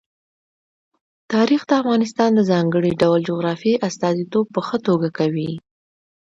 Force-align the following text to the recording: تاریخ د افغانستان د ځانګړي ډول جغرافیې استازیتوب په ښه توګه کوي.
تاریخ 1.33 1.61
د 1.67 1.71
افغانستان 1.81 2.29
د 2.35 2.39
ځانګړي 2.51 2.91
ډول 3.01 3.19
جغرافیې 3.29 3.75
استازیتوب 3.87 4.45
په 4.55 4.61
ښه 4.67 4.77
توګه 4.87 5.07
کوي. 5.17 5.51